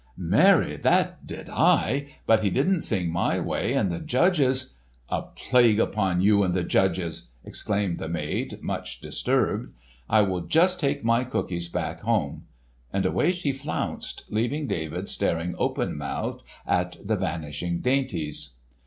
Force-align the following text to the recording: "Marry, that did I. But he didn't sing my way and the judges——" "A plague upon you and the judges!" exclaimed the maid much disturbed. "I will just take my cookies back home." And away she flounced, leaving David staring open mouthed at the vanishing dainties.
"Marry, 0.17 0.77
that 0.77 1.27
did 1.27 1.47
I. 1.47 2.15
But 2.25 2.43
he 2.43 2.49
didn't 2.49 2.81
sing 2.81 3.11
my 3.11 3.39
way 3.39 3.73
and 3.73 3.91
the 3.91 3.99
judges——" 3.99 4.73
"A 5.09 5.21
plague 5.21 5.79
upon 5.79 6.21
you 6.21 6.41
and 6.41 6.55
the 6.55 6.63
judges!" 6.63 7.27
exclaimed 7.45 7.99
the 7.99 8.09
maid 8.09 8.63
much 8.63 8.99
disturbed. 8.99 9.75
"I 10.09 10.23
will 10.23 10.41
just 10.41 10.79
take 10.79 11.03
my 11.05 11.23
cookies 11.23 11.67
back 11.69 11.99
home." 11.99 12.47
And 12.91 13.05
away 13.05 13.31
she 13.31 13.51
flounced, 13.51 14.23
leaving 14.31 14.65
David 14.65 15.07
staring 15.07 15.53
open 15.59 15.95
mouthed 15.95 16.41
at 16.65 16.97
the 17.07 17.15
vanishing 17.15 17.79
dainties. 17.81 18.55